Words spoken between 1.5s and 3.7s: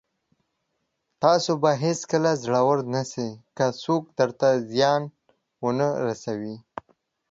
به هېڅکله زړور نسٸ، که